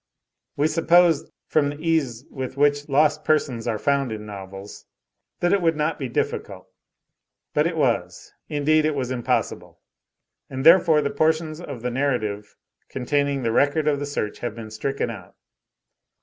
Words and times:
We 0.57 0.65
supposed, 0.67 1.29
from 1.45 1.69
the 1.69 1.75
ease 1.79 2.25
with 2.31 2.57
which 2.57 2.89
lost 2.89 3.23
persons 3.23 3.67
are 3.67 3.77
found 3.77 4.11
in 4.11 4.25
novels, 4.25 4.87
that 5.41 5.53
it 5.53 5.61
would 5.61 5.75
not 5.75 5.99
be 5.99 6.09
difficult. 6.09 6.65
But 7.53 7.67
it 7.67 7.77
was; 7.77 8.33
indeed, 8.49 8.83
it 8.83 8.95
was 8.95 9.11
impossible; 9.11 9.79
and 10.49 10.65
therefore 10.65 11.01
the 11.03 11.11
portions 11.11 11.61
of 11.61 11.83
the 11.83 11.91
narrative 11.91 12.55
containing 12.89 13.43
the 13.43 13.51
record 13.51 13.87
of 13.87 13.99
the 13.99 14.07
search 14.07 14.39
have 14.39 14.55
been 14.55 14.71
stricken 14.71 15.11
out. 15.11 15.35